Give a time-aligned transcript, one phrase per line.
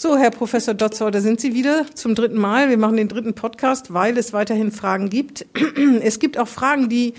[0.00, 2.70] So, Herr Professor Dotzauer, da sind Sie wieder zum dritten Mal.
[2.70, 5.44] Wir machen den dritten Podcast, weil es weiterhin Fragen gibt.
[6.02, 7.14] Es gibt auch Fragen, die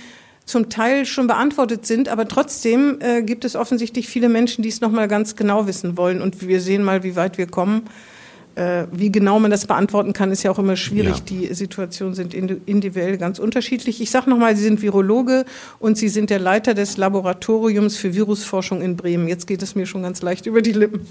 [0.46, 4.80] zum Teil schon beantwortet sind, aber trotzdem äh, gibt es offensichtlich viele Menschen, die es
[4.80, 6.22] noch mal ganz genau wissen wollen.
[6.22, 7.82] Und wir sehen mal, wie weit wir kommen.
[8.56, 11.18] Äh, wie genau man das beantworten kann, ist ja auch immer schwierig.
[11.18, 11.24] Ja.
[11.28, 14.00] Die Situationen sind individuell ganz unterschiedlich.
[14.00, 15.44] Ich sage nochmal, Sie sind Virologe
[15.80, 19.28] und Sie sind der Leiter des Laboratoriums für Virusforschung in Bremen.
[19.28, 21.06] Jetzt geht es mir schon ganz leicht über die Lippen.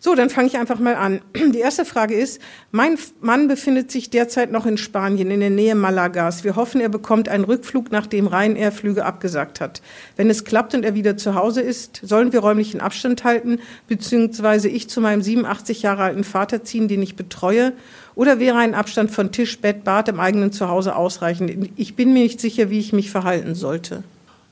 [0.00, 1.20] So, dann fange ich einfach mal an.
[1.34, 5.74] Die erste Frage ist, mein Mann befindet sich derzeit noch in Spanien, in der Nähe
[5.74, 6.44] Malagas.
[6.44, 9.82] Wir hoffen, er bekommt einen Rückflug, nachdem Ryanair Flüge abgesagt hat.
[10.16, 13.58] Wenn es klappt und er wieder zu Hause ist, sollen wir räumlichen Abstand halten,
[13.88, 17.72] beziehungsweise ich zu meinem 87 Jahre alten Vater ziehen, den ich betreue?
[18.14, 21.70] Oder wäre ein Abstand von Tisch, Bett, Bad im eigenen Zuhause ausreichend?
[21.76, 24.02] Ich bin mir nicht sicher, wie ich mich verhalten sollte.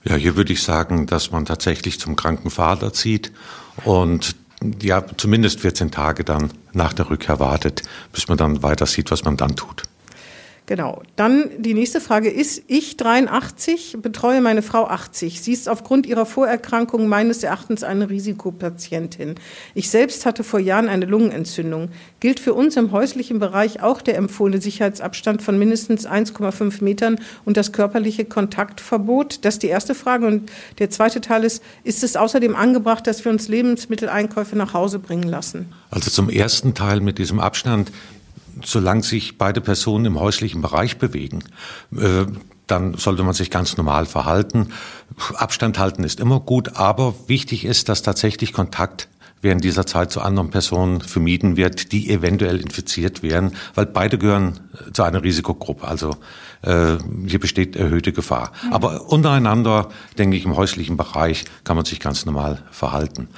[0.04, 3.32] Ja, hier würde ich sagen, dass man tatsächlich zum kranken Vater zieht
[3.84, 4.36] und
[4.82, 7.82] ja, zumindest 14 Tage dann nach der Rückkehr wartet,
[8.12, 9.84] bis man dann weiter sieht, was man dann tut.
[10.66, 11.02] Genau.
[11.14, 15.40] Dann die nächste Frage ist, ich 83 betreue meine Frau 80.
[15.40, 19.36] Sie ist aufgrund ihrer Vorerkrankung meines Erachtens eine Risikopatientin.
[19.74, 21.90] Ich selbst hatte vor Jahren eine Lungenentzündung.
[22.18, 27.56] Gilt für uns im häuslichen Bereich auch der empfohlene Sicherheitsabstand von mindestens 1,5 Metern und
[27.56, 29.44] das körperliche Kontaktverbot?
[29.44, 30.26] Das ist die erste Frage.
[30.26, 30.50] Und
[30.80, 35.28] der zweite Teil ist, ist es außerdem angebracht, dass wir uns Lebensmitteleinkäufe nach Hause bringen
[35.28, 35.72] lassen?
[35.90, 37.92] Also zum ersten Teil mit diesem Abstand
[38.62, 41.44] solange sich beide Personen im häuslichen Bereich bewegen,
[41.96, 42.26] äh,
[42.66, 44.72] dann sollte man sich ganz normal verhalten.
[45.34, 49.08] Abstand halten ist immer gut, aber wichtig ist, dass tatsächlich Kontakt
[49.40, 54.60] während dieser Zeit zu anderen Personen vermieden wird, die eventuell infiziert werden, weil beide gehören
[54.72, 55.86] äh, zu einer Risikogruppe.
[55.86, 56.16] Also
[56.62, 56.96] äh,
[57.26, 58.52] hier besteht erhöhte Gefahr.
[58.64, 58.72] Mhm.
[58.72, 63.28] Aber untereinander, denke ich, im häuslichen Bereich kann man sich ganz normal verhalten.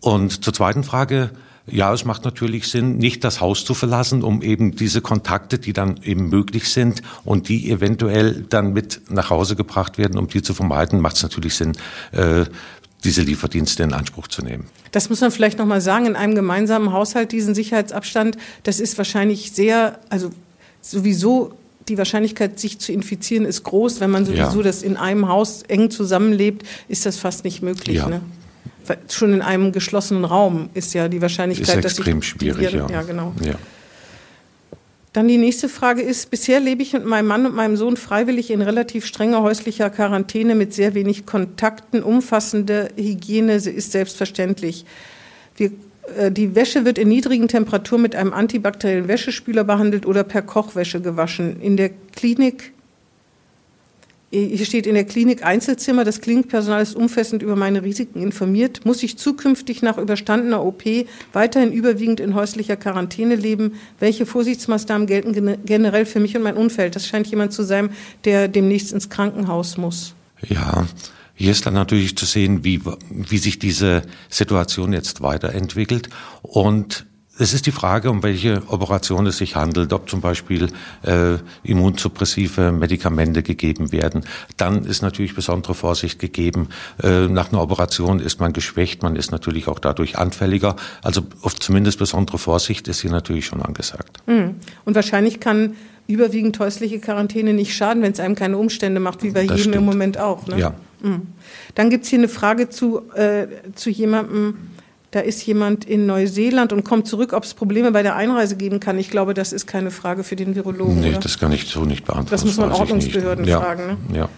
[0.00, 1.30] Und zur zweiten Frage,
[1.70, 5.72] ja, es macht natürlich Sinn, nicht das Haus zu verlassen, um eben diese Kontakte, die
[5.72, 10.42] dann eben möglich sind und die eventuell dann mit nach Hause gebracht werden, um die
[10.42, 11.72] zu vermeiden, macht es natürlich Sinn,
[12.12, 12.44] äh,
[13.04, 14.66] diese Lieferdienste in Anspruch zu nehmen.
[14.90, 18.98] Das muss man vielleicht noch mal sagen, in einem gemeinsamen Haushalt diesen Sicherheitsabstand, das ist
[18.98, 20.30] wahrscheinlich sehr, also
[20.80, 21.52] sowieso
[21.88, 24.00] die Wahrscheinlichkeit, sich zu infizieren, ist groß.
[24.00, 24.62] Wenn man sowieso ja.
[24.62, 27.96] das in einem Haus eng zusammenlebt, ist das fast nicht möglich.
[27.96, 28.08] Ja.
[28.08, 28.20] Ne?
[29.08, 32.96] Schon in einem geschlossenen Raum ist ja die Wahrscheinlichkeit, dass extrem schwierig, Viren, ja.
[32.96, 33.34] ja, genau.
[33.44, 33.54] Ja.
[35.12, 38.50] Dann die nächste Frage ist, bisher lebe ich mit meinem Mann und meinem Sohn freiwillig
[38.50, 42.02] in relativ strenger häuslicher Quarantäne mit sehr wenig Kontakten.
[42.02, 44.84] Umfassende Hygiene ist selbstverständlich.
[45.56, 45.72] Wir,
[46.16, 51.00] äh, die Wäsche wird in niedrigen Temperaturen mit einem antibakteriellen Wäschespüler behandelt oder per Kochwäsche
[51.00, 51.60] gewaschen.
[51.60, 52.72] In der Klinik
[54.30, 58.84] hier steht in der Klinik Einzelzimmer, das Klinikpersonal ist umfassend über meine Risiken informiert.
[58.84, 60.82] Muss ich zukünftig nach überstandener OP
[61.32, 63.72] weiterhin überwiegend in häuslicher Quarantäne leben?
[63.98, 66.94] Welche Vorsichtsmaßnahmen gelten generell für mich und mein Umfeld?
[66.94, 67.88] Das scheint jemand zu sein,
[68.24, 70.14] der demnächst ins Krankenhaus muss.
[70.46, 70.86] Ja,
[71.34, 76.10] hier ist dann natürlich zu sehen, wie, wie sich diese Situation jetzt weiterentwickelt
[76.42, 77.06] und
[77.38, 80.68] es ist die Frage, um welche Operation es sich handelt, ob zum Beispiel
[81.02, 84.24] äh, immunsuppressive Medikamente gegeben werden.
[84.56, 86.68] Dann ist natürlich besondere Vorsicht gegeben.
[87.02, 90.76] Äh, nach einer Operation ist man geschwächt, man ist natürlich auch dadurch anfälliger.
[91.02, 94.18] Also auf zumindest besondere Vorsicht ist hier natürlich schon angesagt.
[94.26, 94.56] Mhm.
[94.84, 95.76] Und wahrscheinlich kann
[96.08, 99.72] überwiegend häusliche Quarantäne nicht schaden, wenn es einem keine Umstände macht, wie bei das jedem
[99.72, 99.76] stimmt.
[99.76, 100.46] im Moment auch.
[100.46, 100.58] Ne?
[100.58, 100.74] Ja.
[101.02, 101.28] Mhm.
[101.74, 104.56] Dann gibt's hier eine Frage zu, äh, zu jemandem,
[105.10, 108.78] da ist jemand in Neuseeland und kommt zurück, ob es Probleme bei der Einreise geben
[108.78, 108.98] kann.
[108.98, 111.00] Ich glaube, das ist keine Frage für den Virologen.
[111.00, 111.20] Nee, oder?
[111.20, 112.30] das kann ich so nicht beantworten.
[112.30, 113.60] Das muss man Ordnungsbehörden ja.
[113.60, 113.86] fragen.
[113.86, 114.18] Ne?
[114.18, 114.28] Ja.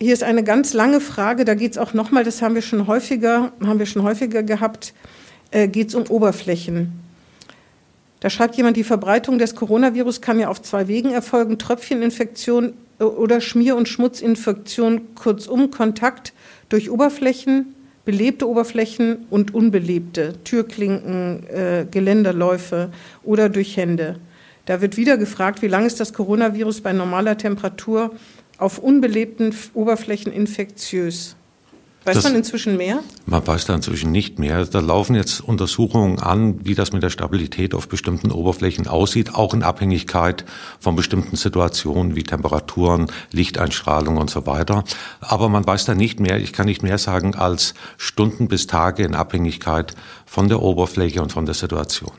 [0.00, 2.86] Hier ist eine ganz lange Frage, da geht es auch nochmal, das haben wir schon
[2.86, 4.92] häufiger, haben wir schon häufiger gehabt,
[5.50, 6.92] äh, geht es um Oberflächen.
[8.20, 13.04] Da schreibt jemand, die Verbreitung des Coronavirus kann ja auf zwei Wegen erfolgen, Tröpfcheninfektion äh,
[13.04, 16.32] oder Schmier- und Schmutzinfektion, kurzum Kontakt
[16.70, 17.74] durch Oberflächen,
[18.04, 22.90] belebte Oberflächen und unbelebte, Türklinken, äh, Geländerläufe
[23.22, 24.16] oder durch Hände.
[24.66, 28.14] Da wird wieder gefragt, wie lange ist das Coronavirus bei normaler Temperatur
[28.58, 31.36] auf unbelebten Oberflächen infektiös?
[32.04, 33.00] Weiß das, man inzwischen mehr?
[33.24, 34.66] Man weiß da inzwischen nicht mehr.
[34.66, 39.54] Da laufen jetzt Untersuchungen an, wie das mit der Stabilität auf bestimmten Oberflächen aussieht, auch
[39.54, 40.44] in Abhängigkeit
[40.78, 44.84] von bestimmten Situationen wie Temperaturen, Lichteinstrahlung und so weiter.
[45.20, 49.02] Aber man weiß da nicht mehr, ich kann nicht mehr sagen als Stunden bis Tage
[49.02, 49.94] in Abhängigkeit
[50.26, 52.12] von der Oberfläche und von der Situation.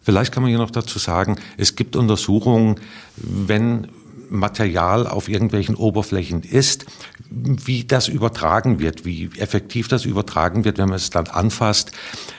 [0.00, 2.76] Vielleicht kann man hier noch dazu sagen, es gibt Untersuchungen,
[3.16, 3.88] wenn
[4.30, 6.86] Material auf irgendwelchen Oberflächen ist,
[7.30, 11.92] wie das übertragen wird, wie effektiv das übertragen wird, wenn man es dann anfasst.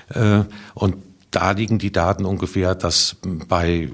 [0.10, 0.44] Äh,
[0.74, 0.96] und
[1.32, 3.90] da liegen die Daten ungefähr, dass bei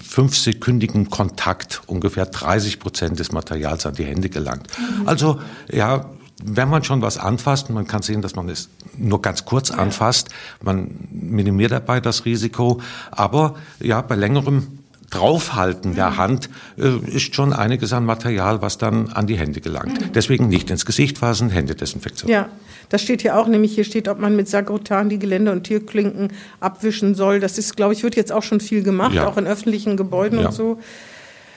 [0.00, 4.66] fünfsekündigen Kontakt ungefähr 30 Prozent des Materials an die Hände gelangt.
[4.78, 5.08] Mhm.
[5.08, 5.40] Also
[5.70, 6.10] ja,
[6.42, 10.28] wenn man schon was anfasst, man kann sehen, dass man es nur ganz kurz anfasst,
[10.62, 12.80] man minimiert dabei das Risiko,
[13.10, 14.77] aber ja, bei längerem
[15.10, 16.16] Draufhalten der mhm.
[16.16, 20.00] Hand äh, ist schon einiges an Material, was dann an die Hände gelangt.
[20.00, 20.12] Mhm.
[20.12, 22.30] Deswegen nicht ins Gesicht fassen, Händedesinfektion.
[22.30, 22.48] Ja,
[22.90, 26.32] das steht hier auch, nämlich hier steht, ob man mit Sagrotan die Geländer und Tierklinken
[26.60, 27.40] abwischen soll.
[27.40, 29.26] Das ist, glaube ich, wird jetzt auch schon viel gemacht, ja.
[29.26, 30.46] auch in öffentlichen Gebäuden ja.
[30.46, 30.78] und so.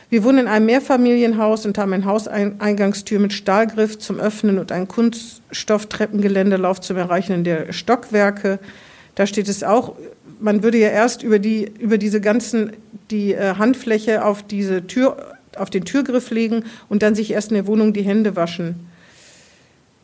[0.10, 4.90] Wir wohnen in einem Mehrfamilienhaus und haben eine Hauseingangstür mit Stahlgriff zum Öffnen und ein
[4.90, 8.60] Kunststofftreppengeländerlauf zum Erreichen der Stockwerke.
[9.16, 9.96] Da steht es auch,
[10.42, 12.74] man würde ja erst über, die, über diese ganzen,
[13.10, 17.56] die äh, Handfläche auf diese Tür, auf den Türgriff legen und dann sich erst in
[17.56, 18.88] der Wohnung die Hände waschen.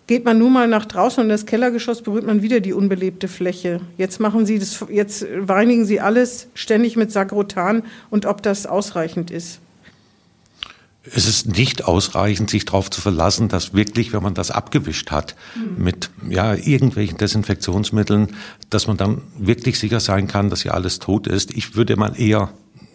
[0.07, 3.81] Geht man nun mal nach draußen und das Kellergeschoss berührt man wieder die unbelebte Fläche.
[3.97, 9.31] Jetzt machen Sie das, jetzt reinigen Sie alles ständig mit Sagrotan und ob das ausreichend
[9.31, 9.59] ist.
[11.13, 15.35] Es ist nicht ausreichend, sich darauf zu verlassen, dass wirklich, wenn man das abgewischt hat
[15.55, 15.83] mhm.
[15.83, 18.35] mit ja, irgendwelchen Desinfektionsmitteln,
[18.69, 21.51] dass man dann wirklich sicher sein kann, dass ja alles tot ist.
[21.51, 22.49] Ich würde mal eher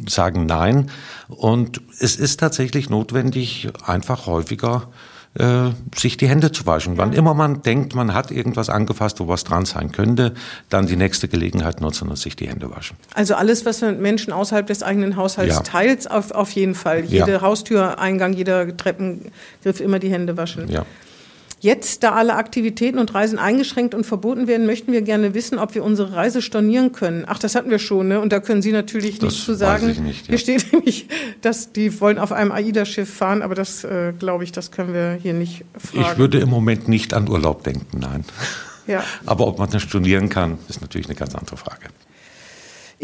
[0.09, 0.91] sagen nein.
[1.29, 4.89] Und es ist tatsächlich notwendig, einfach häufiger
[5.35, 6.99] äh, sich die Hände zu waschen.
[6.99, 10.35] Wann immer man denkt, man hat irgendwas angefasst, wo was dran sein könnte,
[10.69, 12.97] dann die nächste Gelegenheit nutzen und sich die Hände waschen.
[13.15, 15.63] Also alles, was man mit Menschen außerhalb des eigenen Haushalts ja.
[15.63, 17.05] teilt, auf, auf jeden Fall.
[17.05, 17.41] Jede ja.
[17.41, 20.69] Haustüreingang, jeder Treppengriff immer die Hände waschen.
[20.69, 20.85] Ja.
[21.63, 25.77] Jetzt, da alle Aktivitäten und Reisen eingeschränkt und verboten werden, möchten wir gerne wissen, ob
[25.77, 27.25] wir unsere Reise stornieren können.
[27.25, 28.19] Ach, das hatten wir schon, ne?
[28.21, 29.87] Und da können Sie natürlich das nichts zu sagen.
[29.87, 30.31] Weiß ich nicht, ja.
[30.31, 31.07] Hier steht nämlich,
[31.41, 35.17] dass die wollen auf einem AIDA-Schiff fahren, aber das äh, glaube ich, das können wir
[35.23, 36.09] hier nicht fragen.
[36.11, 38.25] Ich würde im Moment nicht an Urlaub denken, nein.
[38.89, 39.05] Ja.
[39.27, 41.87] Aber ob man das stornieren kann, ist natürlich eine ganz andere Frage.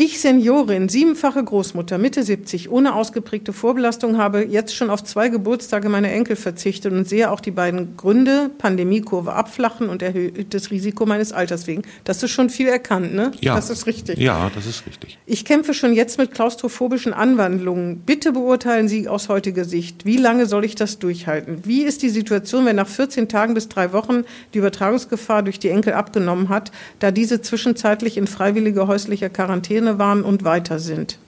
[0.01, 5.89] Ich, Seniorin, siebenfache Großmutter, Mitte 70, ohne ausgeprägte Vorbelastung, habe jetzt schon auf zwei Geburtstage
[5.89, 11.33] meiner Enkel verzichtet und sehe auch die beiden Gründe, Pandemiekurve abflachen und erhöhtes Risiko meines
[11.33, 11.83] Alters wegen.
[12.05, 13.33] Das ist schon viel erkannt, ne?
[13.41, 13.57] Ja.
[13.57, 14.21] Das ist richtig.
[14.21, 15.19] Ja, das ist richtig.
[15.27, 18.03] Ich kämpfe schon jetzt mit klaustrophobischen Anwandlungen.
[18.07, 21.63] Bitte beurteilen Sie aus heutiger Sicht, wie lange soll ich das durchhalten?
[21.65, 24.23] Wie ist die Situation, wenn nach 14 Tagen bis drei Wochen
[24.55, 26.71] die Übertragungsgefahr durch die Enkel abgenommen hat,
[27.01, 31.19] da diese zwischenzeitlich in freiwilliger häuslicher Quarantäne Quarantäne waren und weiter sind?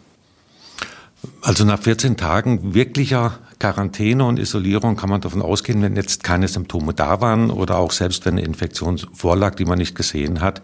[1.42, 6.48] Also nach 14 Tagen wirklicher Quarantäne und Isolierung kann man davon ausgehen, wenn jetzt keine
[6.48, 10.62] Symptome da waren oder auch selbst wenn eine Infektion vorlag, die man nicht gesehen hat,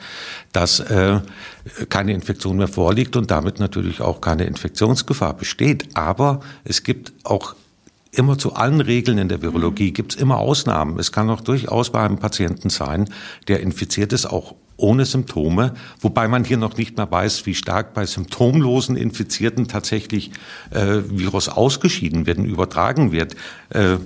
[0.53, 1.21] dass äh,
[1.91, 5.95] keine Infektion mehr vorliegt und damit natürlich auch keine Infektionsgefahr besteht.
[5.95, 7.55] Aber es gibt auch
[8.13, 10.99] immer zu allen Regeln in der Virologie gibt es immer Ausnahmen.
[10.99, 13.11] Es kann auch durchaus bei einem Patienten sein,
[13.47, 17.95] der infiziert ist, auch ohne Symptome, wobei man hier noch nicht mehr weiß, wie stark
[17.95, 20.31] bei symptomlosen Infizierten tatsächlich
[20.71, 23.37] äh, Virus ausgeschieden werden, übertragen wird.
[23.71, 23.97] Äh,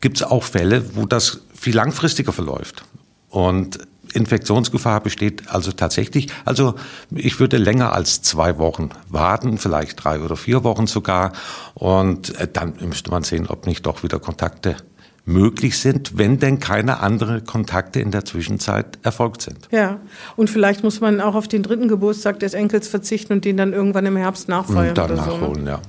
[0.00, 2.84] Gibt es auch Fälle, wo das viel langfristiger verläuft.
[3.30, 3.78] Und
[4.12, 6.28] Infektionsgefahr besteht also tatsächlich.
[6.44, 6.74] Also
[7.10, 11.32] ich würde länger als zwei Wochen warten, vielleicht drei oder vier Wochen sogar.
[11.74, 14.76] Und äh, dann müsste man sehen, ob nicht doch wieder Kontakte
[15.26, 19.58] möglich sind, wenn denn keine anderen Kontakte in der Zwischenzeit erfolgt sind.
[19.72, 19.98] Ja,
[20.36, 23.72] und vielleicht muss man auch auf den dritten Geburtstag des Enkels verzichten und den dann
[23.72, 24.90] irgendwann im Herbst nachfeiern.
[24.90, 25.70] Und dann oder nachholen, so, ne?
[25.70, 25.80] ja.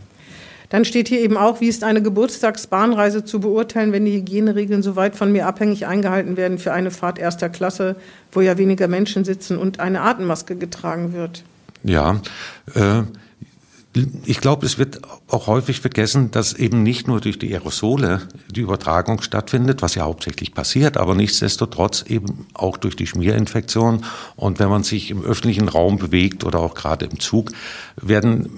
[0.70, 4.98] Dann steht hier eben auch, wie ist eine Geburtstagsbahnreise zu beurteilen, wenn die Hygieneregeln so
[4.98, 7.96] weit von mir abhängig eingehalten werden für eine Fahrt erster Klasse,
[8.34, 11.44] wo ja weniger Menschen sitzen und eine Atemmaske getragen wird.
[11.84, 12.20] Ja,
[12.75, 13.03] äh,
[14.25, 18.62] ich glaube, es wird auch häufig vergessen, dass eben nicht nur durch die Aerosole die
[18.62, 24.06] Übertragung stattfindet, was ja hauptsächlich passiert, aber nichtsdestotrotz eben auch durch die Schmierinfektion.
[24.36, 27.51] Und wenn man sich im öffentlichen Raum bewegt oder auch gerade im Zug,
[28.01, 28.50] werden,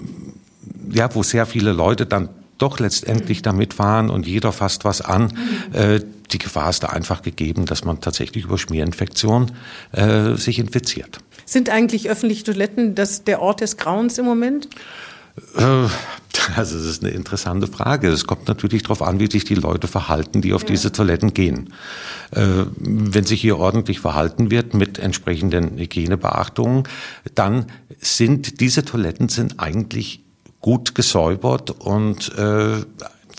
[0.90, 2.28] ja, wo sehr viele Leute dann
[2.60, 5.32] doch letztendlich damit fahren und jeder fasst was an.
[5.72, 9.52] Äh, die Gefahr ist da einfach gegeben, dass man tatsächlich über Schmierinfektion
[9.92, 11.18] äh, sich infiziert.
[11.44, 14.68] Sind eigentlich öffentliche Toiletten das der Ort des Grauens im Moment?
[15.56, 15.62] Äh,
[16.56, 18.08] also das ist eine interessante Frage.
[18.08, 20.68] Es kommt natürlich darauf an, wie sich die Leute verhalten, die auf ja.
[20.68, 21.72] diese Toiletten gehen.
[22.30, 26.84] Äh, wenn sich hier ordentlich verhalten wird mit entsprechenden Hygienebeachtungen,
[27.34, 27.66] dann
[27.98, 30.22] sind diese Toiletten sind eigentlich
[30.60, 32.84] gut gesäubert und äh,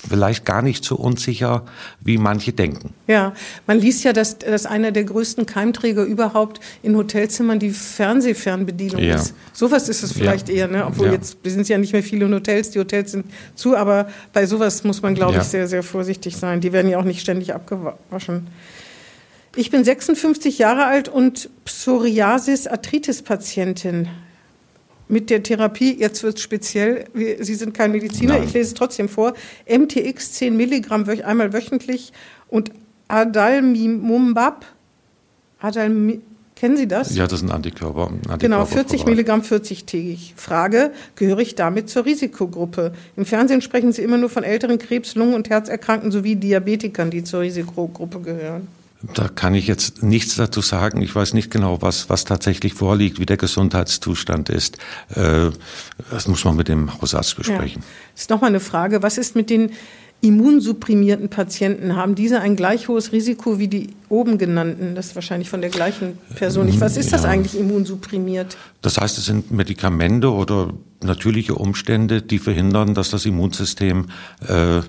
[0.07, 1.65] vielleicht gar nicht so unsicher,
[1.99, 2.93] wie manche denken.
[3.07, 3.33] Ja,
[3.67, 9.15] man liest ja, dass, dass einer der größten Keimträger überhaupt in Hotelzimmern die Fernsehfernbedienung ja.
[9.15, 9.33] ist.
[9.53, 10.55] Sowas ist es vielleicht ja.
[10.55, 10.85] eher, ne?
[10.85, 11.13] obwohl ja.
[11.13, 14.83] jetzt sind ja nicht mehr viele in Hotels, die Hotels sind zu, aber bei sowas
[14.83, 16.61] muss man, glaube ich, sehr, sehr vorsichtig sein.
[16.61, 18.47] Die werden ja auch nicht ständig abgewaschen.
[19.55, 24.07] Ich bin 56 Jahre alt und Psoriasis-Arthritis-Patientin.
[25.11, 28.43] Mit der Therapie, jetzt wird es speziell, Sie sind kein Mediziner, Nein.
[28.45, 29.33] ich lese es trotzdem vor,
[29.69, 32.13] MTX 10 Milligramm einmal wöchentlich
[32.47, 32.71] und
[33.09, 34.65] Adalmimumbab,
[35.59, 36.21] Adalmi,
[36.55, 37.15] kennen Sie das?
[37.15, 38.07] Ja, das sind Antikörper.
[38.07, 40.33] Antikörper genau, 40 Milligramm 40-tägig.
[40.37, 42.93] Frage, gehöre ich damit zur Risikogruppe?
[43.17, 47.23] Im Fernsehen sprechen Sie immer nur von älteren Krebs-, Lungen- und Herzerkrankten sowie Diabetikern, die
[47.23, 48.67] zur Risikogruppe gehören.
[49.13, 51.01] Da kann ich jetzt nichts dazu sagen.
[51.01, 54.77] Ich weiß nicht genau, was, was tatsächlich vorliegt, wie der Gesundheitszustand ist.
[55.15, 55.49] Äh,
[56.11, 57.81] das muss man mit dem Hausarzt besprechen.
[57.81, 57.87] Ja.
[58.13, 59.01] Das ist nochmal eine Frage.
[59.01, 59.71] Was ist mit den
[60.21, 61.95] immunsupprimierten Patienten?
[61.95, 64.93] Haben diese ein gleich hohes Risiko wie die oben genannten?
[64.93, 66.67] Das ist wahrscheinlich von der gleichen Person.
[66.67, 66.79] Nicht.
[66.79, 67.17] Was ist ja.
[67.17, 68.55] das eigentlich immunsupprimiert?
[68.83, 74.09] Das heißt, es sind Medikamente oder natürliche Umstände, die verhindern, dass das Immunsystem
[74.47, 74.81] äh,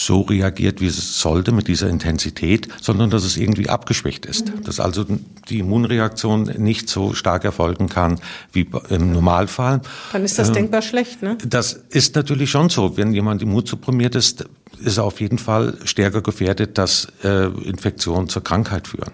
[0.00, 4.48] so reagiert, wie es sollte mit dieser Intensität, sondern dass es irgendwie abgeschwächt ist.
[4.48, 4.64] Mhm.
[4.64, 5.04] Dass also
[5.48, 8.20] die Immunreaktion nicht so stark erfolgen kann
[8.52, 9.80] wie im Normalfall.
[10.12, 11.36] Dann ist das äh, denkbar schlecht, ne?
[11.46, 12.96] Das ist natürlich schon so.
[12.96, 14.46] Wenn jemand immunsupprimiert ist,
[14.78, 19.12] ist er auf jeden Fall stärker gefährdet, dass äh, Infektionen zur Krankheit führen.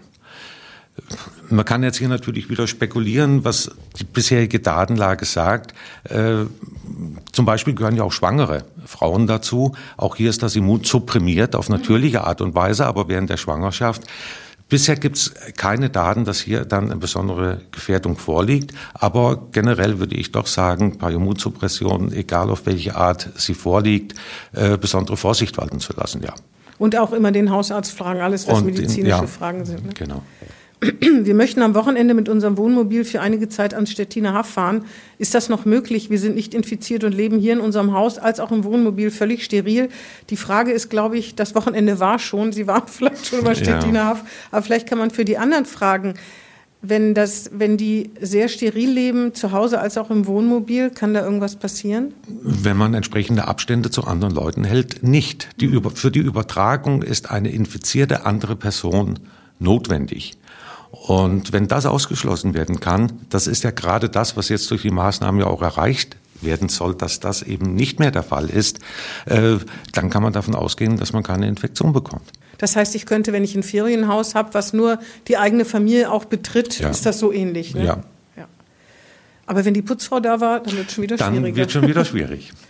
[1.48, 5.72] Man kann jetzt hier natürlich wieder spekulieren, was die bisherige Datenlage sagt.
[6.04, 6.44] Äh,
[7.32, 9.74] zum Beispiel gehören ja auch schwangere Frauen dazu.
[9.96, 14.02] Auch hier ist das Immun supprimiert auf natürliche Art und Weise, aber während der Schwangerschaft.
[14.68, 18.74] Bisher gibt es keine Daten, dass hier dann eine besondere Gefährdung vorliegt.
[18.94, 24.16] Aber generell würde ich doch sagen, bei Immunsuppression, egal auf welche Art sie vorliegt,
[24.52, 26.34] äh, besondere Vorsicht walten zu lassen, ja.
[26.78, 29.86] Und auch immer den Hausarzt fragen, alles was und medizinische in, ja, Fragen sind.
[29.86, 29.92] Ne?
[29.94, 30.22] Genau.
[30.80, 34.84] Wir möchten am Wochenende mit unserem Wohnmobil für einige Zeit ans Stettiner Haff fahren.
[35.18, 36.10] Ist das noch möglich?
[36.10, 39.44] Wir sind nicht infiziert und leben hier in unserem Haus als auch im Wohnmobil völlig
[39.44, 39.88] steril.
[40.28, 42.52] Die Frage ist, glaube ich, das Wochenende war schon.
[42.52, 44.04] Sie waren vielleicht schon bei Stettiner ja.
[44.06, 44.24] Haff.
[44.50, 46.14] Aber vielleicht kann man für die anderen fragen,
[46.82, 51.24] wenn, das, wenn die sehr steril leben, zu Hause als auch im Wohnmobil, kann da
[51.24, 52.12] irgendwas passieren?
[52.26, 55.48] Wenn man entsprechende Abstände zu anderen Leuten hält, nicht.
[55.60, 59.18] Die, für die Übertragung ist eine infizierte andere Person
[59.58, 60.36] notwendig.
[61.06, 64.90] Und wenn das ausgeschlossen werden kann, das ist ja gerade das, was jetzt durch die
[64.90, 68.80] Maßnahmen ja auch erreicht werden soll, dass das eben nicht mehr der Fall ist,
[69.26, 69.56] äh,
[69.92, 72.30] dann kann man davon ausgehen, dass man keine Infektion bekommt.
[72.58, 74.98] Das heißt, ich könnte, wenn ich ein Ferienhaus habe, was nur
[75.28, 76.90] die eigene Familie auch betritt, ja.
[76.90, 77.74] ist das so ähnlich.
[77.74, 77.84] Ne?
[77.84, 77.98] Ja.
[78.36, 78.46] ja.
[79.46, 81.48] Aber wenn die Putzfrau da war, dann wird es schon wieder dann schwieriger.
[81.48, 82.52] Dann wird schon wieder schwierig.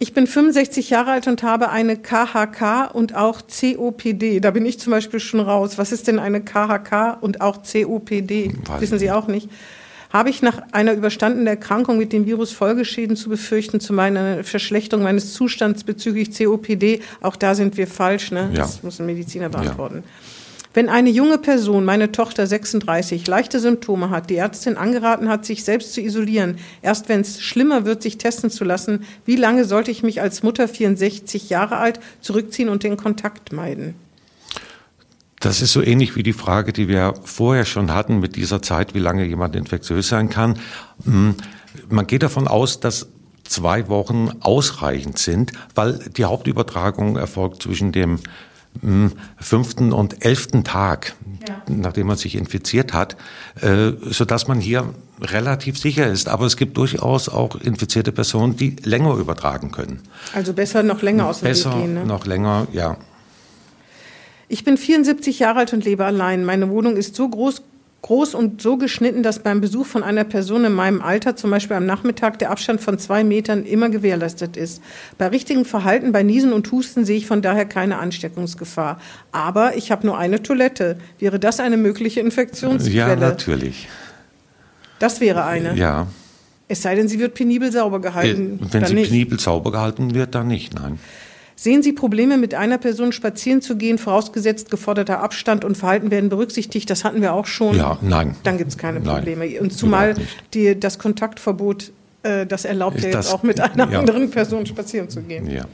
[0.00, 4.38] Ich bin 65 Jahre alt und habe eine KHK und auch COPD.
[4.38, 5.76] Da bin ich zum Beispiel schon raus.
[5.76, 8.52] Was ist denn eine KHK und auch COPD?
[8.66, 9.48] Weiß Wissen Sie auch nicht.
[10.10, 15.02] Habe ich nach einer überstandenen Erkrankung mit dem Virus Folgeschäden zu befürchten, zu meiner Verschlechterung
[15.02, 17.00] meines Zustands bezüglich COPD?
[17.20, 18.50] Auch da sind wir falsch, ne?
[18.52, 18.60] Ja.
[18.60, 20.04] Das muss ein Mediziner beantworten.
[20.04, 20.37] Ja.
[20.74, 25.64] Wenn eine junge Person, meine Tochter 36, leichte Symptome hat, die Ärztin angeraten hat, sich
[25.64, 29.90] selbst zu isolieren, erst wenn es schlimmer wird, sich testen zu lassen, wie lange sollte
[29.90, 33.94] ich mich als Mutter 64 Jahre alt zurückziehen und den Kontakt meiden?
[35.40, 38.94] Das ist so ähnlich wie die Frage, die wir vorher schon hatten mit dieser Zeit,
[38.94, 40.58] wie lange jemand infektiös sein kann.
[41.04, 41.36] Hm,
[41.88, 43.08] man geht davon aus, dass
[43.44, 48.18] zwei Wochen ausreichend sind, weil die Hauptübertragung erfolgt zwischen dem
[49.40, 51.14] fünften und elften Tag,
[51.48, 51.62] ja.
[51.68, 53.16] nachdem man sich infiziert hat,
[53.60, 56.28] äh, so dass man hier relativ sicher ist.
[56.28, 60.00] Aber es gibt durchaus auch infizierte Personen, die länger übertragen können.
[60.34, 61.94] Also besser noch länger aus dem besser Weg gehen.
[61.94, 62.06] Ne?
[62.06, 62.96] noch länger, ja.
[64.48, 66.44] Ich bin 74 Jahre alt und lebe allein.
[66.44, 67.62] Meine Wohnung ist so groß
[68.02, 71.76] groß und so geschnitten, dass beim Besuch von einer Person in meinem Alter, zum Beispiel
[71.76, 74.82] am Nachmittag, der Abstand von zwei Metern immer gewährleistet ist.
[75.18, 79.00] Bei richtigem Verhalten, bei Niesen und Husten sehe ich von daher keine Ansteckungsgefahr.
[79.32, 80.98] Aber ich habe nur eine Toilette.
[81.18, 82.94] Wäre das eine mögliche Infektionsquelle?
[82.94, 83.88] Ja, natürlich.
[85.00, 85.74] Das wäre eine.
[85.74, 86.06] Ja.
[86.68, 88.60] Es sei denn, sie wird penibel sauber gehalten.
[88.62, 89.10] Äh, wenn sie nicht.
[89.10, 90.98] penibel sauber gehalten wird, dann nicht, nein.
[91.60, 96.30] Sehen Sie Probleme, mit einer Person spazieren zu gehen, vorausgesetzt geforderter Abstand und Verhalten werden
[96.30, 96.88] berücksichtigt?
[96.88, 97.76] Das hatten wir auch schon.
[97.76, 98.36] Ja, nein.
[98.44, 99.44] Dann gibt es keine Probleme.
[99.44, 100.14] Nein, und zumal
[100.54, 101.90] die, das Kontaktverbot,
[102.22, 103.98] äh, das erlaubt ja jetzt auch mit einer ja.
[103.98, 105.50] anderen Person spazieren zu gehen.
[105.50, 105.64] Ja.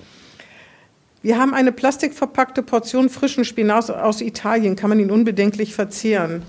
[1.20, 4.76] Wir haben eine plastikverpackte Portion frischen Spinat aus Italien.
[4.76, 6.44] Kann man ihn unbedenklich verzehren?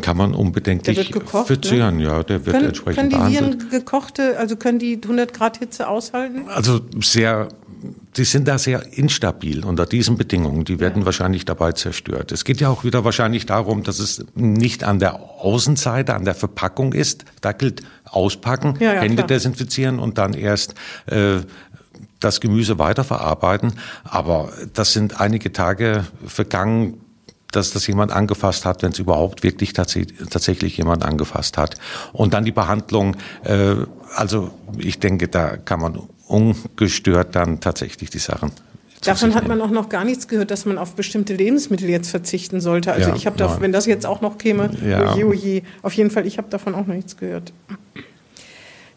[0.00, 2.04] Den kann man unbedenklich gekocht, verzehren, ne?
[2.04, 3.56] ja, der wird können, entsprechend Können die behandelt.
[3.58, 6.48] Viren gekochte, also können die 100 Grad Hitze aushalten?
[6.48, 7.48] Also sehr,
[8.16, 10.64] die sind da sehr instabil unter diesen Bedingungen.
[10.64, 11.06] Die werden ja.
[11.06, 12.32] wahrscheinlich dabei zerstört.
[12.32, 16.34] Es geht ja auch wieder wahrscheinlich darum, dass es nicht an der Außenseite, an der
[16.34, 17.26] Verpackung ist.
[17.42, 19.26] Da gilt auspacken, ja, ja, Hände klar.
[19.28, 20.74] desinfizieren und dann erst
[21.06, 21.40] äh,
[22.20, 23.74] das Gemüse weiterverarbeiten.
[24.04, 27.00] Aber das sind einige Tage vergangen,
[27.52, 29.96] dass das jemand angefasst hat, wenn es überhaupt wirklich tats
[30.30, 31.76] tatsächlich jemand angefasst hat.
[32.12, 33.74] Und dann die Behandlung, äh,
[34.14, 38.52] also ich denke, da kann man ungestört dann tatsächlich die Sachen
[39.02, 42.60] Davon hat man auch noch gar nichts gehört, dass man auf bestimmte Lebensmittel jetzt verzichten
[42.60, 42.92] sollte.
[42.92, 45.14] Also ja, ich habe da, wenn das jetzt auch noch käme, ja.
[45.14, 47.52] oje, oje, auf jeden Fall, ich habe davon auch noch nichts gehört.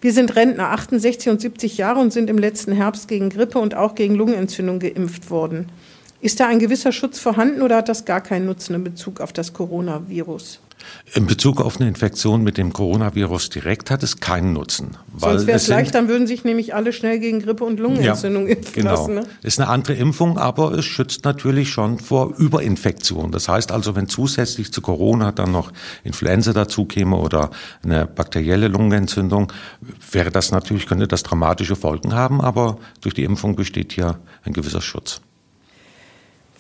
[0.02, 3.76] Wir sind Rentner, 68 und 70 Jahre und sind im letzten Herbst gegen Grippe und
[3.76, 5.70] auch gegen Lungenentzündung geimpft worden.
[6.24, 9.34] Ist da ein gewisser Schutz vorhanden oder hat das gar keinen Nutzen in Bezug auf
[9.34, 10.62] das Coronavirus?
[11.16, 14.92] In Bezug auf eine Infektion mit dem Coronavirus direkt hat es keinen Nutzen.
[15.18, 18.56] Sonst wäre es leicht, dann würden sich nämlich alle schnell gegen Grippe und Lungenentzündung ja,
[18.56, 18.92] impfen genau.
[18.92, 19.16] lassen.
[19.16, 19.24] Ne?
[19.42, 23.34] Ist eine andere Impfung, aber es schützt natürlich schon vor Überinfektion.
[23.34, 25.74] Das heißt also, wenn zusätzlich zu Corona dann noch
[26.06, 27.50] Influenza dazu käme oder
[27.84, 29.52] eine bakterielle Lungenentzündung,
[30.10, 34.54] wäre das natürlich, könnte das dramatische Folgen haben, aber durch die Impfung besteht hier ein
[34.54, 35.20] gewisser Schutz.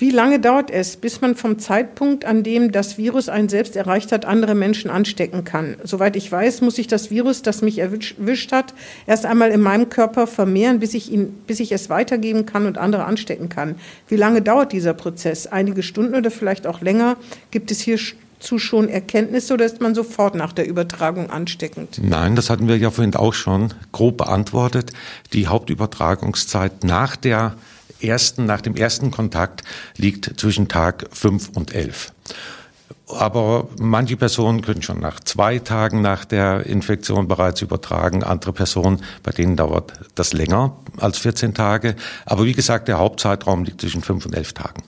[0.03, 4.11] Wie lange dauert es, bis man vom Zeitpunkt, an dem das Virus einen selbst erreicht
[4.11, 5.77] hat, andere Menschen anstecken kann?
[5.85, 8.73] Soweit ich weiß, muss sich das Virus, das mich erwischt hat,
[9.07, 12.77] erst einmal in meinem Körper vermehren, bis ich, ihn, bis ich es weitergeben kann und
[12.77, 13.75] andere anstecken kann.
[14.09, 15.47] Wie lange dauert dieser Prozess?
[15.47, 17.15] Einige Stunden oder vielleicht auch länger?
[17.51, 22.01] Gibt es hierzu schon Erkenntnisse oder ist man sofort nach der Übertragung ansteckend?
[22.03, 24.91] Nein, das hatten wir ja vorhin auch schon grob beantwortet.
[25.31, 27.55] Die Hauptübertragungszeit nach der
[28.03, 29.63] ersten, nach dem ersten Kontakt
[29.97, 32.11] liegt zwischen Tag fünf und elf.
[33.09, 38.23] Aber manche Personen können schon nach zwei Tagen nach der Infektion bereits übertragen.
[38.23, 41.95] Andere Personen, bei denen dauert das länger als 14 Tage.
[42.25, 44.83] Aber wie gesagt, der Hauptzeitraum liegt zwischen fünf und elf Tagen.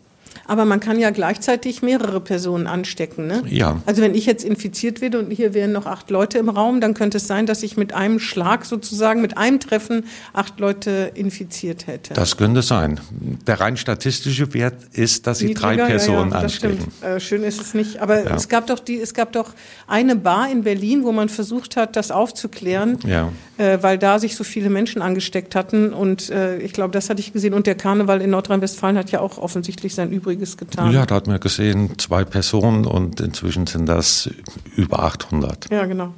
[0.47, 3.27] Aber man kann ja gleichzeitig mehrere Personen anstecken.
[3.27, 3.43] Ne?
[3.47, 3.81] Ja.
[3.85, 6.93] Also wenn ich jetzt infiziert werde und hier wären noch acht Leute im Raum, dann
[6.93, 11.87] könnte es sein, dass ich mit einem Schlag sozusagen, mit einem Treffen acht Leute infiziert
[11.87, 12.13] hätte.
[12.13, 12.99] Das könnte sein.
[13.47, 16.91] Der rein statistische Wert ist, dass Sie Niedriger, drei Personen ja, ja, anstecken.
[17.01, 18.01] Äh, schön ist es nicht.
[18.01, 18.35] Aber ja.
[18.35, 19.51] es gab doch die, es gab doch
[19.87, 23.31] eine Bar in Berlin, wo man versucht hat, das aufzuklären, ja.
[23.57, 25.91] äh, weil da sich so viele Menschen angesteckt hatten.
[25.91, 27.55] Und äh, ich glaube, das hatte ich gesehen.
[27.55, 30.91] Und der Karneval in Nordrhein-Westfalen hat ja auch offensichtlich sein Übriges Übriges getan.
[30.91, 34.29] Ja, da hat man gesehen, zwei Personen und inzwischen sind das
[34.75, 35.71] über 800.
[35.71, 36.13] Ja, genau.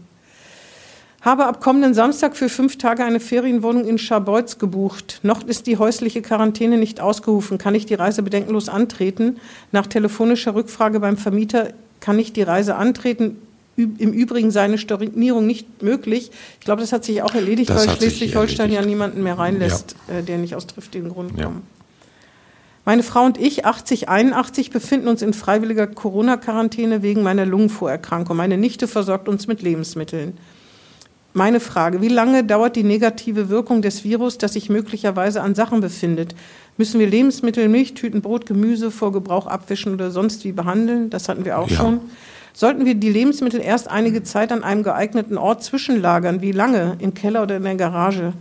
[1.21, 5.19] Habe ab kommenden Samstag für fünf Tage eine Ferienwohnung in Scharbeutz gebucht.
[5.23, 7.57] Noch ist die häusliche Quarantäne nicht ausgerufen.
[7.57, 9.37] Kann ich die Reise bedenkenlos antreten?
[9.71, 13.37] Nach telefonischer Rückfrage beim Vermieter kann ich die Reise antreten.
[13.75, 16.31] Im Übrigen seine Stornierung nicht möglich.
[16.59, 20.19] Ich glaube, das hat sich auch erledigt, das weil Schleswig-Holstein ja niemanden mehr reinlässt, ja.
[20.19, 21.45] Äh, der nicht aus triftigen Gründen ja.
[21.45, 21.63] kommt.
[22.87, 28.37] Meine Frau und ich, 80, 81, befinden uns in freiwilliger Corona-Quarantäne wegen meiner Lungenvorerkrankung.
[28.37, 30.37] Meine Nichte versorgt uns mit Lebensmitteln.
[31.33, 35.81] Meine Frage, wie lange dauert die negative Wirkung des Virus, das sich möglicherweise an Sachen
[35.81, 36.33] befindet?
[36.77, 41.09] Müssen wir Lebensmittel, Milchtüten, Brot, Gemüse vor Gebrauch abwischen oder sonst wie behandeln?
[41.09, 41.75] Das hatten wir auch ja.
[41.75, 41.99] schon.
[42.53, 46.41] Sollten wir die Lebensmittel erst einige Zeit an einem geeigneten Ort zwischenlagern?
[46.41, 46.95] Wie lange?
[46.99, 48.31] Im Keller oder in der Garage?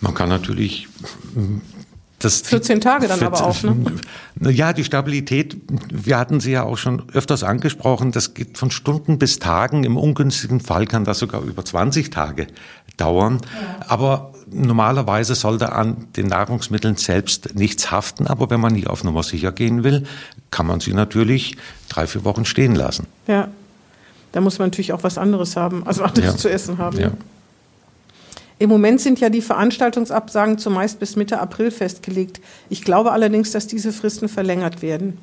[0.00, 0.88] Man kann natürlich
[2.24, 3.76] das, 14 Tage dann aber auch, ne?
[4.50, 5.56] Ja, die Stabilität,
[5.92, 9.84] wir hatten sie ja auch schon öfters angesprochen, das geht von Stunden bis Tagen.
[9.84, 12.46] Im ungünstigen Fall kann das sogar über 20 Tage
[12.96, 13.40] dauern.
[13.42, 13.86] Ja.
[13.88, 18.26] Aber normalerweise sollte an den Nahrungsmitteln selbst nichts haften.
[18.26, 20.04] Aber wenn man hier auf Nummer sicher gehen will,
[20.50, 21.56] kann man sie natürlich
[21.88, 23.06] drei, vier Wochen stehen lassen.
[23.26, 23.48] Ja,
[24.32, 26.36] da muss man natürlich auch was anderes haben, also anderes ja.
[26.36, 26.98] zu essen haben.
[26.98, 27.12] Ja.
[28.58, 32.40] Im Moment sind ja die Veranstaltungsabsagen zumeist bis Mitte April festgelegt.
[32.70, 35.18] Ich glaube allerdings, dass diese Fristen verlängert werden.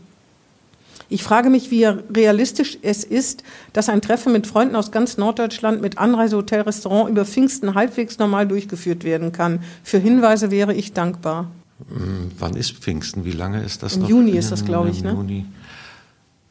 [1.07, 5.81] Ich frage mich, wie realistisch es ist, dass ein Treffen mit Freunden aus ganz Norddeutschland
[5.81, 9.59] mit Anreise, Hotel, Restaurant über Pfingsten halbwegs normal durchgeführt werden kann.
[9.83, 11.51] Für Hinweise wäre ich dankbar.
[11.89, 13.25] Hm, wann ist Pfingsten?
[13.25, 14.09] Wie lange ist das Im noch?
[14.09, 15.03] Juni ist das, glaube ich.
[15.03, 15.11] Ne?
[15.11, 15.45] Juni.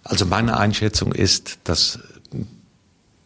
[0.05, 1.99] Also meine Einschätzung ist, dass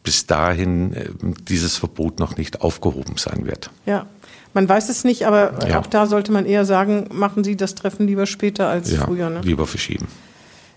[0.04, 1.08] bis dahin äh,
[1.48, 3.70] dieses Verbot noch nicht aufgehoben sein wird.
[3.86, 4.06] Ja,
[4.52, 5.80] man weiß es nicht, aber ja.
[5.80, 9.30] auch da sollte man eher sagen, machen Sie das Treffen lieber später als ja, früher.
[9.30, 9.40] Ne?
[9.42, 10.06] Lieber verschieben.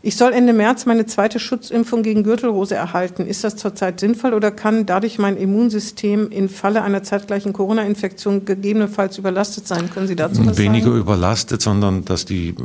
[0.04, 3.26] Ich soll Ende März meine zweite Schutzimpfung gegen Gürtelrose erhalten.
[3.26, 9.18] Ist das zurzeit sinnvoll oder kann dadurch mein Immunsystem im Falle einer zeitgleichen Corona-Infektion gegebenenfalls
[9.18, 9.90] überlastet sein?
[9.90, 11.00] Können Sie dazu was Weniger sagen?
[11.00, 12.56] überlastet, sondern dass die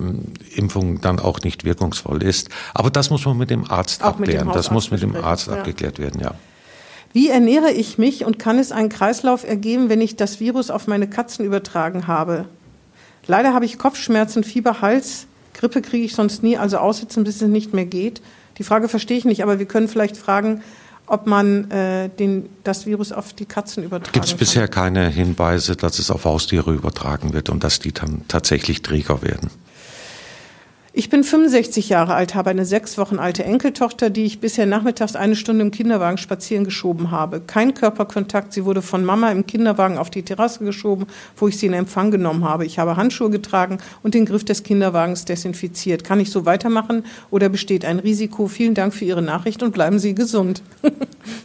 [0.54, 2.48] Impfung dann auch nicht wirkungsvoll ist.
[2.74, 4.48] Aber das muss man mit dem Arzt auch abklären.
[4.48, 5.54] Dem das muss mit dem Arzt ja.
[5.54, 6.34] abgeklärt werden, ja.
[7.12, 10.86] Wie ernähre ich mich und kann es einen Kreislauf ergeben, wenn ich das Virus auf
[10.86, 12.46] meine Katzen übertragen habe?
[13.26, 15.26] Leider habe ich Kopfschmerzen, Fieber, Hals.
[15.54, 18.22] Grippe kriege ich sonst nie, also aussitzen, bis es nicht mehr geht.
[18.58, 20.62] Die Frage verstehe ich nicht, aber wir können vielleicht fragen,
[21.06, 25.76] ob man äh, den, das Virus auf die Katzen übertragen Gibt es bisher keine Hinweise,
[25.76, 29.50] dass es auf Haustiere übertragen wird und dass die dann tatsächlich Träger werden?
[30.94, 35.16] Ich bin 65 Jahre alt, habe eine sechs Wochen alte Enkeltochter, die ich bisher nachmittags
[35.16, 37.40] eine Stunde im Kinderwagen spazieren geschoben habe.
[37.40, 41.64] Kein Körperkontakt, sie wurde von Mama im Kinderwagen auf die Terrasse geschoben, wo ich sie
[41.64, 42.66] in Empfang genommen habe.
[42.66, 46.04] Ich habe Handschuhe getragen und den Griff des Kinderwagens desinfiziert.
[46.04, 48.46] Kann ich so weitermachen oder besteht ein Risiko?
[48.46, 50.62] Vielen Dank für Ihre Nachricht und bleiben Sie gesund.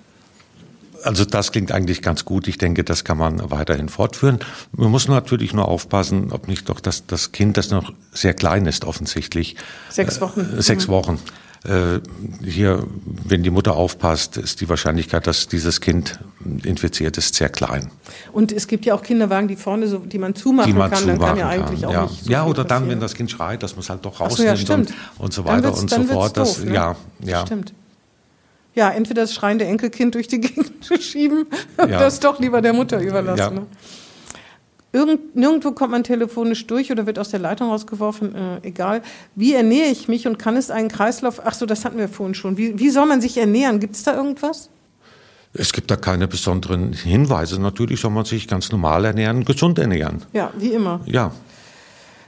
[1.03, 2.47] Also das klingt eigentlich ganz gut.
[2.47, 4.39] Ich denke, das kann man weiterhin fortführen.
[4.71, 8.65] Man muss natürlich nur aufpassen, ob nicht doch das, das Kind, das noch sehr klein
[8.65, 9.55] ist, offensichtlich.
[9.89, 10.41] Sechs Wochen.
[10.57, 10.91] Äh, sechs mhm.
[10.91, 11.19] Wochen.
[11.63, 11.99] Äh,
[12.45, 12.85] hier,
[13.25, 16.19] wenn die Mutter aufpasst, ist die Wahrscheinlichkeit, dass dieses Kind
[16.63, 17.91] infiziert ist, sehr klein.
[18.31, 20.99] Und es gibt ja auch Kinderwagen, die vorne so, die man zumachen die man kann,
[20.99, 21.89] zumachen dann kann ja eigentlich kann.
[21.89, 22.03] auch ja.
[22.03, 22.67] nicht so Ja, oder passieren.
[22.83, 24.95] dann, wenn das Kind schreit, dass man es halt doch Ach so, ja, rausnimmt und,
[25.17, 26.37] und so weiter und so fort.
[26.37, 26.73] Doof, ne?
[26.73, 27.45] ja, ja.
[27.45, 27.73] Stimmt
[28.77, 31.83] ja, entweder das schreiende Enkelkind durch die Gegend zu schieben ja.
[31.83, 33.39] oder das doch lieber der Mutter überlassen.
[33.39, 33.49] Ja.
[33.49, 33.65] Ne?
[34.93, 39.01] Irgend, nirgendwo kommt man telefonisch durch oder wird aus der Leitung rausgeworfen, äh, egal.
[39.35, 42.35] Wie ernähre ich mich und kann es einen Kreislauf, ach so, das hatten wir vorhin
[42.35, 42.57] schon.
[42.57, 43.79] Wie, wie soll man sich ernähren?
[43.79, 44.69] Gibt es da irgendwas?
[45.53, 47.59] Es gibt da keine besonderen Hinweise.
[47.59, 50.21] Natürlich soll man sich ganz normal ernähren, gesund ernähren.
[50.33, 51.01] Ja, wie immer.
[51.05, 51.31] Ja.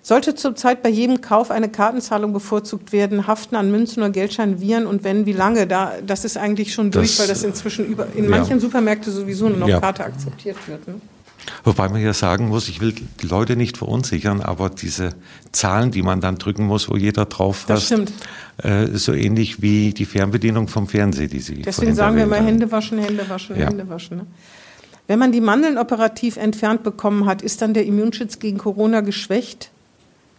[0.09, 4.87] Sollte zurzeit bei jedem Kauf eine Kartenzahlung bevorzugt werden, haften an Münzen oder Geldscheinen Viren
[4.87, 5.67] und wenn, wie lange?
[5.67, 8.31] Da, das ist eigentlich schon durch, das, weil das inzwischen über, in ja.
[8.31, 9.79] manchen Supermärkten sowieso nur noch ja.
[9.79, 10.87] Karte akzeptiert wird.
[10.87, 10.95] Ne?
[11.63, 15.11] Wobei man ja sagen muss, ich will die Leute nicht verunsichern, aber diese
[15.51, 18.11] Zahlen, die man dann drücken muss, wo jeder drauf das fasst,
[18.63, 22.71] äh, so ähnlich wie die Fernbedienung vom Fernsehen, die Sie Deswegen sagen wir mal Hände
[22.71, 23.67] waschen, Hände waschen, ja.
[23.67, 24.17] Hände waschen.
[24.17, 24.25] Ne?
[25.05, 29.69] Wenn man die Mandeln operativ entfernt bekommen hat, ist dann der Immunschutz gegen Corona geschwächt?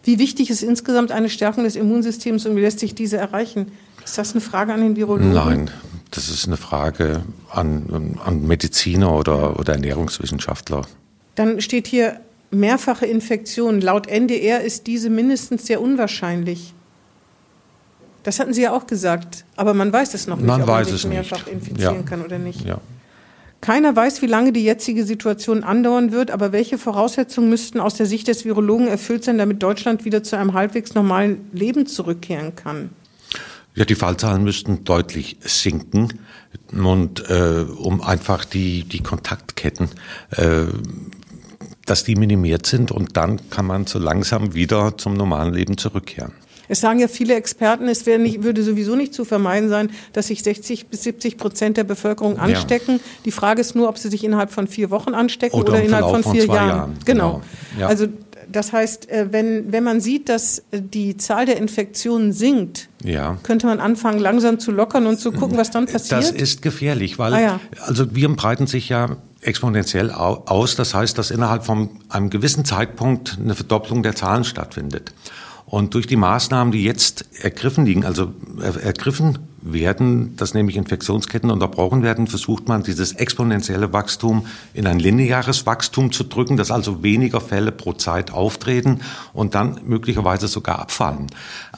[0.03, 3.71] Wie wichtig ist insgesamt eine Stärkung des Immunsystems und wie lässt sich diese erreichen?
[4.03, 5.33] Ist das eine Frage an den Virologen?
[5.33, 5.71] Nein,
[6.09, 10.87] das ist eine Frage an, an Mediziner oder, oder Ernährungswissenschaftler.
[11.35, 13.79] Dann steht hier mehrfache Infektion.
[13.79, 16.73] Laut NDR ist diese mindestens sehr unwahrscheinlich.
[18.23, 20.85] Das hatten Sie ja auch gesagt, aber man weiß es noch nicht, man ob man
[20.85, 21.53] sich mehrfach nicht.
[21.53, 22.01] infizieren ja.
[22.03, 22.61] kann oder nicht.
[22.65, 22.79] Ja.
[23.61, 28.07] Keiner weiß, wie lange die jetzige Situation andauern wird, aber welche Voraussetzungen müssten aus der
[28.07, 32.89] Sicht des Virologen erfüllt sein, damit Deutschland wieder zu einem halbwegs normalen Leben zurückkehren kann?
[33.75, 36.09] Ja, die Fallzahlen müssten deutlich sinken
[36.73, 39.89] und äh, um einfach die die Kontaktketten
[40.31, 40.65] äh,
[41.85, 46.33] dass die minimiert sind und dann kann man so langsam wieder zum normalen Leben zurückkehren.
[46.71, 50.41] Es sagen ja viele Experten, es nicht, würde sowieso nicht zu vermeiden sein, dass sich
[50.41, 52.93] 60 bis 70 Prozent der Bevölkerung anstecken.
[52.93, 53.03] Ja.
[53.25, 56.09] Die Frage ist nur, ob sie sich innerhalb von vier Wochen anstecken oder, oder innerhalb
[56.09, 56.69] von vier von Jahren.
[56.69, 56.93] Jahren.
[57.03, 57.41] Genau.
[57.73, 57.81] genau.
[57.81, 57.87] Ja.
[57.87, 58.07] Also
[58.49, 63.37] das heißt, äh, wenn, wenn man sieht, dass äh, die Zahl der Infektionen sinkt, ja.
[63.43, 66.21] könnte man anfangen, langsam zu lockern und zu gucken, was dann passiert?
[66.21, 67.59] Das ist gefährlich, weil ah, ja.
[67.85, 70.77] also Viren breiten sich ja exponentiell aus.
[70.77, 75.11] Das heißt, dass innerhalb von einem gewissen Zeitpunkt eine Verdopplung der Zahlen stattfindet.
[75.71, 82.03] Und durch die Maßnahmen, die jetzt ergriffen liegen, also ergriffen werden, dass nämlich Infektionsketten unterbrochen
[82.03, 87.39] werden, versucht man dieses exponentielle Wachstum in ein lineares Wachstum zu drücken, dass also weniger
[87.39, 88.99] Fälle pro Zeit auftreten
[89.31, 91.27] und dann möglicherweise sogar abfallen.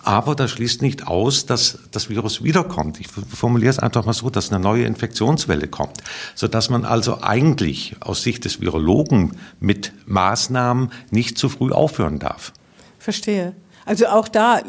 [0.02, 3.00] Aber das schließt nicht aus, dass das Virus wiederkommt.
[3.00, 6.02] Ich formuliere es einfach mal so, dass eine neue Infektionswelle kommt,
[6.34, 12.54] sodass man also eigentlich aus Sicht des Virologen mit Maßnahmen nicht zu früh aufhören darf.
[12.98, 13.54] Verstehe.
[13.86, 14.62] Also auch da,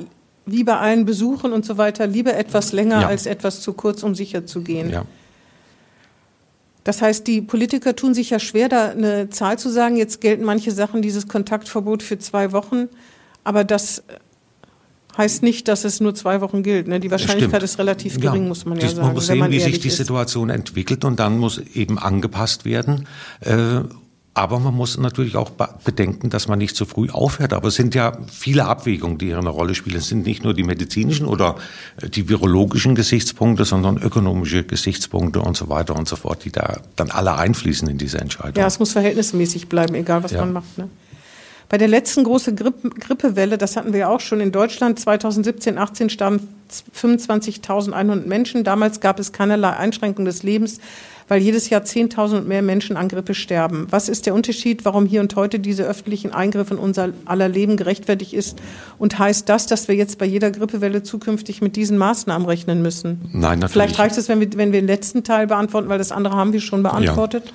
[0.47, 3.09] wie bei allen Besuchen und so weiter, lieber etwas länger ja.
[3.09, 4.91] als etwas zu kurz, um sicher zu gehen.
[4.91, 5.05] Ja.
[6.85, 9.97] Das heißt, die Politiker tun sich ja schwer, da eine Zahl zu sagen.
[9.97, 12.89] Jetzt gelten manche Sachen, dieses Kontaktverbot für zwei Wochen.
[13.43, 14.03] Aber das
[15.17, 16.89] heißt nicht, dass es nur zwei Wochen gilt.
[16.89, 17.01] Ne?
[17.01, 17.63] Die Wahrscheinlichkeit Stimmt.
[17.63, 18.49] ist relativ gering, ja.
[18.49, 19.01] muss man ja sagen.
[19.01, 19.97] Man muss sehen, wie sich die ist.
[19.97, 23.07] Situation entwickelt und dann muss eben angepasst werden.
[23.41, 23.81] Äh,
[24.37, 27.53] aber man muss natürlich auch bedenken, dass man nicht zu früh aufhört.
[27.53, 29.97] Aber es sind ja viele Abwägungen, die hier eine Rolle spielen.
[29.97, 31.55] Es sind nicht nur die medizinischen oder
[32.03, 36.79] äh, die virologischen Gesichtspunkte, sondern ökonomische Gesichtspunkte und so weiter und so fort, die da
[36.97, 38.61] dann alle einfließen in diese Entscheidung.
[38.61, 40.41] Ja, es muss verhältnismäßig bleiben, egal was ja.
[40.41, 40.79] man macht.
[40.79, 40.89] Ne?
[41.69, 45.79] Bei der letzten großen Grippe, Grippewelle, das hatten wir ja auch schon in Deutschland, 2017,
[45.79, 46.49] 18 starben
[46.97, 48.65] 25.100 Menschen.
[48.65, 50.81] Damals gab es keinerlei Einschränkung des Lebens
[51.29, 53.87] weil jedes Jahr 10.000 und mehr Menschen an Grippe sterben.
[53.91, 57.77] Was ist der Unterschied, warum hier und heute diese öffentlichen Eingriffe in unser aller Leben
[57.77, 58.59] gerechtfertigt ist?
[58.99, 63.21] Und heißt das, dass wir jetzt bei jeder Grippewelle zukünftig mit diesen Maßnahmen rechnen müssen?
[63.33, 63.73] Nein, natürlich.
[63.73, 66.53] Vielleicht reicht es, wenn wir, wenn wir den letzten Teil beantworten, weil das andere haben
[66.53, 67.45] wir schon beantwortet.
[67.47, 67.53] Ja.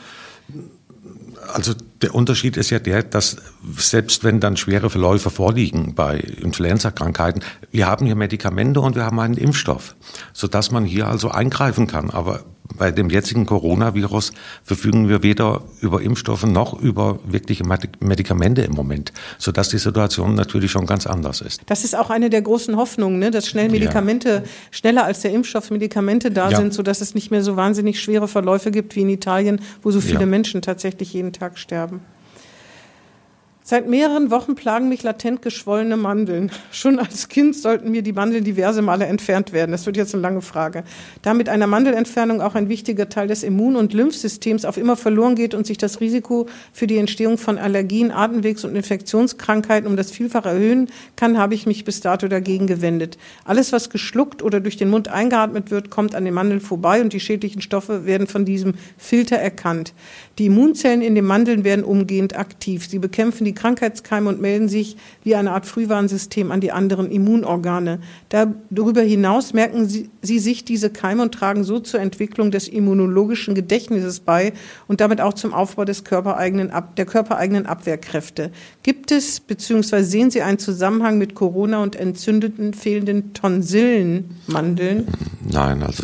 [1.54, 3.38] Also der Unterschied ist ja der, dass
[3.78, 9.20] selbst wenn dann schwere Verläufe vorliegen bei Influenza-Krankheiten, wir haben hier Medikamente und wir haben
[9.20, 9.96] einen Impfstoff,
[10.34, 12.12] sodass man hier also eingreifen kann.
[12.12, 12.44] Aber
[12.78, 14.32] bei dem jetzigen Coronavirus
[14.64, 17.64] verfügen wir weder über Impfstoffe noch über wirkliche
[18.00, 21.62] Medikamente im Moment, sodass die Situation natürlich schon ganz anders ist.
[21.66, 23.32] Das ist auch eine der großen Hoffnungen, ne?
[23.32, 24.44] dass schnell Medikamente, ja.
[24.72, 26.58] schneller als der Impfstoff Medikamente da ja.
[26.58, 30.02] sind, sodass es nicht mehr so wahnsinnig schwere Verläufe gibt wie in Italien, wo so
[30.02, 30.26] viele ja.
[30.26, 32.02] Menschen tatsächlich jeden Tag sterben.
[33.70, 36.52] Seit mehreren Wochen plagen mich latent geschwollene Mandeln.
[36.72, 39.72] Schon als Kind sollten mir die Mandeln diverse Male entfernt werden.
[39.74, 40.84] Das wird jetzt eine lange Frage.
[41.22, 45.36] Da mit einer Mandelentfernung auch ein wichtiger Teil des Immun- und Lymphsystems auf immer verloren
[45.36, 50.10] geht und sich das Risiko für die Entstehung von Allergien, Atemwegs- und Infektionskrankheiten um das
[50.10, 53.20] Vielfache erhöhen kann, habe ich mich bis dato dagegen gewendet.
[53.46, 57.14] Alles, was geschluckt oder durch den Mund eingeatmet wird, kommt an den Mandeln vorbei und
[57.14, 59.94] die schädlichen Stoffe werden von diesem Filter erkannt.
[60.40, 62.88] Die Immunzellen in den Mandeln werden umgehend aktiv.
[62.88, 68.00] Sie bekämpfen die Krankheitskeime und melden sich wie eine Art Frühwarnsystem an die anderen Immunorgane.
[68.30, 73.56] Darüber hinaus merken sie, sie sich diese Keime und tragen so zur Entwicklung des immunologischen
[73.56, 74.54] Gedächtnisses bei
[74.88, 78.52] und damit auch zum Aufbau des körpereigenen, der körpereigenen Abwehrkräfte.
[78.84, 80.04] Gibt es bzw.
[80.04, 85.08] sehen Sie einen Zusammenhang mit Corona und entzündeten fehlenden Tonsillenmandeln?
[85.52, 86.04] Nein, also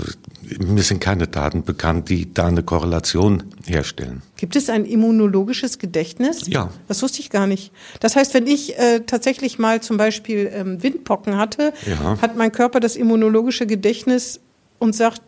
[0.60, 4.22] mir sind keine Daten bekannt, die da eine Korrelation herstellen.
[4.38, 6.48] Gibt es ein immunologisches Gedächtnis?
[6.48, 6.70] Ja.
[6.88, 7.72] Das wusste ich gar nicht.
[8.00, 12.22] Das heißt, wenn ich äh, tatsächlich mal zum Beispiel ähm, Windpocken hatte, ja.
[12.22, 14.40] hat mein Körper das immunologische Gedächtnis
[14.80, 15.22] und sagt,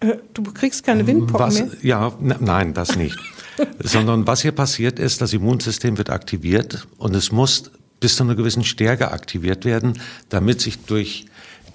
[0.00, 1.70] äh, du kriegst keine Windpocken was, mehr?
[1.82, 3.18] Ja, nein, das nicht.
[3.78, 8.34] Sondern was hier passiert ist, das Immunsystem wird aktiviert und es muss bis zu einer
[8.34, 11.26] gewissen Stärke aktiviert werden, damit sich durch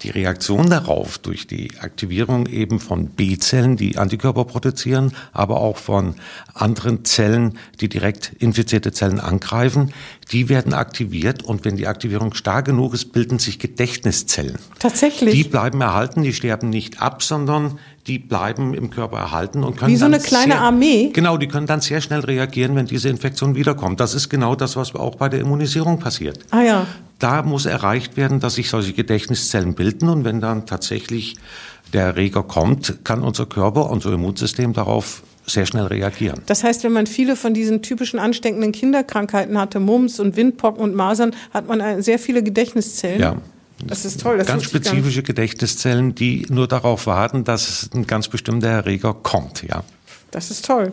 [0.02, 6.14] die Reaktion darauf durch die Aktivierung eben von B-Zellen, die Antikörper produzieren, aber auch von
[6.54, 9.92] anderen Zellen, die direkt infizierte Zellen angreifen,
[10.30, 14.58] die werden aktiviert und wenn die Aktivierung stark genug ist, bilden sich Gedächtniszellen.
[14.78, 15.34] Tatsächlich.
[15.34, 17.78] Die bleiben erhalten, die sterben nicht ab, sondern
[18.08, 21.10] die bleiben im Körper erhalten und können wie so eine kleine sehr, Armee.
[21.12, 24.00] Genau, die können dann sehr schnell reagieren, wenn diese Infektion wiederkommt.
[24.00, 26.38] Das ist genau das, was auch bei der Immunisierung passiert.
[26.50, 26.86] Ah ja.
[27.18, 31.36] Da muss erreicht werden, dass sich solche Gedächtniszellen bilden und wenn dann tatsächlich
[31.92, 36.42] der Erreger kommt, kann unser Körper, unser Immunsystem darauf sehr schnell reagieren.
[36.46, 40.94] Das heißt, wenn man viele von diesen typischen ansteckenden Kinderkrankheiten hatte, Mumps und Windpocken und
[40.94, 43.20] Masern, hat man sehr viele Gedächtniszellen.
[43.20, 43.36] Ja.
[43.86, 44.38] Das ist toll.
[44.38, 49.62] Das ganz spezifische Gedächtniszellen, die nur darauf warten, dass ein ganz bestimmter Erreger kommt.
[49.62, 49.84] Ja.
[50.30, 50.92] Das ist toll.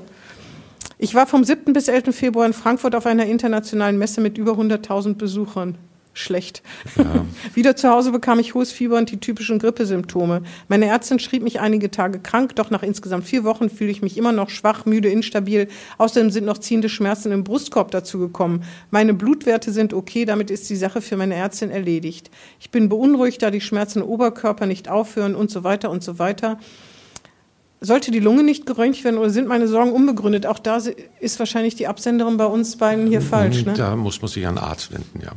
[0.97, 1.73] Ich war vom 7.
[1.73, 2.15] bis 11.
[2.15, 5.77] Februar in Frankfurt auf einer internationalen Messe mit über 100.000 Besuchern
[6.15, 6.63] schlecht.
[6.97, 7.25] Ja.
[7.53, 10.41] Wieder zu Hause bekam ich hohes Fieber und die typischen Grippesymptome.
[10.67, 14.17] Meine Ärztin schrieb mich einige Tage krank, doch nach insgesamt vier Wochen fühle ich mich
[14.17, 15.67] immer noch schwach, müde, instabil.
[15.97, 18.63] Außerdem sind noch ziehende Schmerzen im Brustkorb dazugekommen.
[18.91, 22.31] Meine Blutwerte sind okay, damit ist die Sache für meine Ärztin erledigt.
[22.59, 26.17] Ich bin beunruhigt, da die Schmerzen im Oberkörper nicht aufhören und so weiter und so
[26.17, 26.57] weiter.
[27.81, 30.45] Sollte die Lunge nicht geröntgt werden oder sind meine Sorgen unbegründet?
[30.45, 30.79] Auch da
[31.19, 33.65] ist wahrscheinlich die Absenderin bei uns beiden hier falsch.
[33.65, 33.73] Ne?
[33.73, 35.33] Da muss man sich an einen Arzt wenden, ja.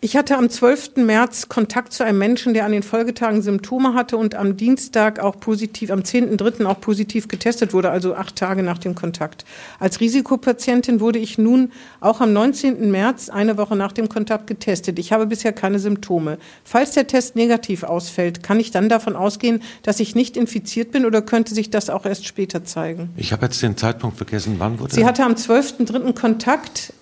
[0.00, 0.98] Ich hatte am 12.
[0.98, 5.40] März Kontakt zu einem Menschen, der an den Folgetagen Symptome hatte und am Dienstag auch
[5.40, 6.66] positiv, am 10.3.
[6.66, 9.44] auch positiv getestet wurde, also acht Tage nach dem Kontakt.
[9.80, 12.92] Als Risikopatientin wurde ich nun auch am 19.
[12.92, 15.00] März, eine Woche nach dem Kontakt, getestet.
[15.00, 16.38] Ich habe bisher keine Symptome.
[16.62, 21.06] Falls der Test negativ ausfällt, kann ich dann davon ausgehen, dass ich nicht infiziert bin
[21.06, 23.10] oder könnte sich das auch erst später zeigen?
[23.16, 24.54] Ich habe jetzt den Zeitpunkt vergessen.
[24.58, 26.12] Wann wurde Sie hatte am 12.3.
[26.14, 26.92] Kontakt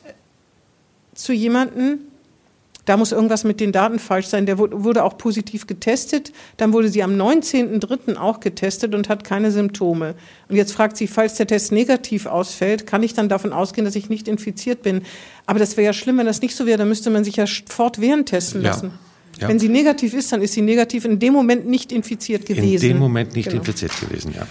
[1.13, 1.99] zu jemandem,
[2.87, 4.47] da muss irgendwas mit den Daten falsch sein.
[4.47, 6.33] Der wurde auch positiv getestet.
[6.57, 8.17] Dann wurde sie am 19.03.
[8.17, 10.15] auch getestet und hat keine Symptome.
[10.49, 13.97] Und jetzt fragt sie, falls der Test negativ ausfällt, kann ich dann davon ausgehen, dass
[13.97, 15.03] ich nicht infiziert bin?
[15.47, 16.79] Aber das wäre ja schlimm, wenn das nicht so wäre.
[16.79, 18.87] Dann müsste man sich ja fortwährend testen lassen.
[18.87, 19.43] Ja.
[19.43, 19.49] Ja.
[19.49, 22.87] Wenn sie negativ ist, dann ist sie negativ in dem Moment nicht infiziert gewesen.
[22.87, 23.61] In dem Moment nicht genau.
[23.61, 24.47] infiziert gewesen, ja.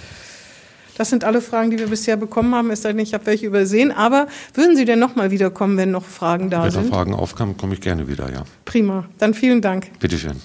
[0.98, 2.72] Das sind alle Fragen, die wir bisher bekommen haben.
[2.72, 3.92] Es sei denn, ich habe welche übersehen.
[3.92, 6.84] Aber würden Sie denn nochmal wiederkommen, wenn noch Fragen da wenn sind?
[6.84, 8.44] Wenn noch Fragen aufkommen, komme ich gerne wieder, ja.
[8.64, 9.06] Prima.
[9.18, 9.88] Dann vielen Dank.
[10.00, 10.42] Bitteschön.